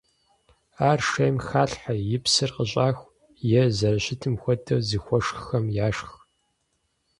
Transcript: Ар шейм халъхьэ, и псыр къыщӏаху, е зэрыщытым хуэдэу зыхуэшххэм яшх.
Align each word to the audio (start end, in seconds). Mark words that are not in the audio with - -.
Ар 0.89 0.99
шейм 1.09 1.35
халъхьэ, 1.47 1.93
и 2.15 2.19
псыр 2.23 2.49
къыщӏаху, 2.55 3.13
е 3.61 3.63
зэрыщытым 3.77 4.35
хуэдэу 4.41 4.81
зыхуэшххэм 4.87 5.65
яшх. 5.87 6.11